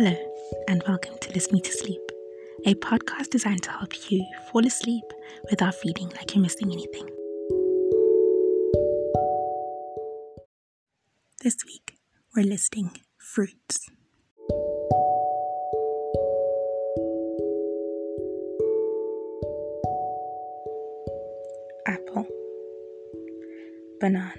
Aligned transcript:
Hello, 0.00 0.14
and 0.68 0.80
welcome 0.86 1.18
to 1.18 1.32
List 1.32 1.50
Me 1.50 1.60
to 1.60 1.72
Sleep, 1.72 2.00
a 2.64 2.74
podcast 2.76 3.30
designed 3.30 3.64
to 3.64 3.72
help 3.72 4.08
you 4.12 4.24
fall 4.46 4.64
asleep 4.64 5.02
without 5.50 5.74
feeling 5.74 6.08
like 6.10 6.36
you're 6.36 6.40
missing 6.40 6.70
anything. 6.70 7.08
This 11.42 11.56
week, 11.66 11.98
we're 12.36 12.46
listing 12.46 12.92
fruits. 13.16 13.90
Apple, 21.88 22.24
banana, 23.98 24.30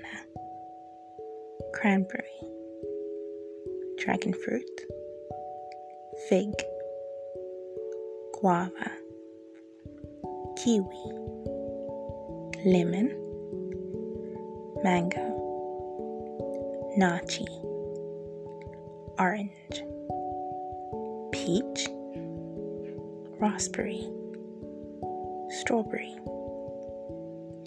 cranberry, 1.73 2.23
dragon 3.97 4.33
fruit 4.33 4.85
fig, 6.27 6.51
guava, 8.33 8.91
kiwi, 10.57 11.03
lemon, 12.65 13.09
mango, 14.83 15.25
nashi, 16.97 17.45
orange, 19.17 19.83
peach, 21.31 21.87
raspberry, 23.39 24.09
strawberry, 25.49 26.15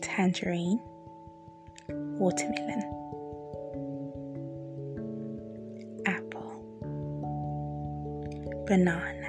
tangerine, 0.02 0.80
watermelon. 1.88 2.82
Banana, 8.66 9.28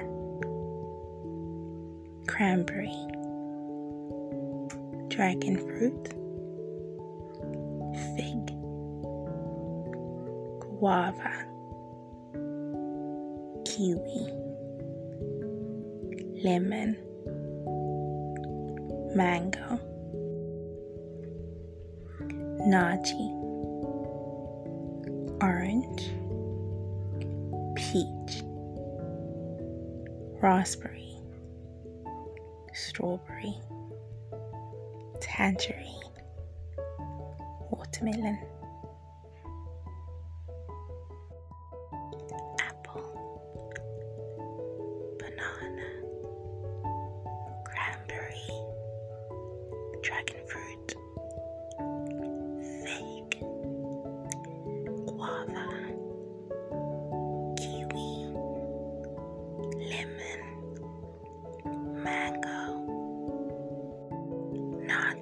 cranberry, 2.28 2.94
dragon 5.08 5.56
fruit, 5.58 6.08
fig, 8.14 8.46
guava, 10.78 11.34
kiwi, 13.64 14.30
lemon, 16.44 16.96
mango, 19.16 19.80
nashi, 22.66 23.30
orange, 25.42 26.10
peach 27.74 28.44
raspberry, 30.44 31.16
strawberry, 32.74 33.54
tangerine, 35.18 36.12
watermelon, 37.70 38.38
apple, 42.60 43.56
banana, 45.18 45.88
cranberry, 47.64 48.50
dragon 50.02 50.46
fruit, 50.46 50.94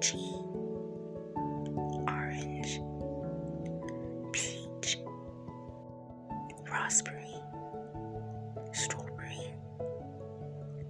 nashi, 0.03 0.33
orange, 2.09 2.81
peach, 4.33 4.97
raspberry, 6.69 7.35
strawberry, 8.73 9.47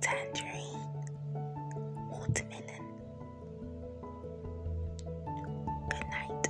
tangerine, 0.01 0.79
watermelon. 2.09 2.85
Good 5.91 6.07
night 6.09 6.47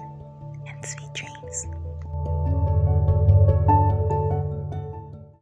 and 0.67 0.85
sweet 0.85 1.13
dreams. 1.13 1.65